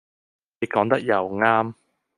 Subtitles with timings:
[0.59, 1.75] 你講得又啱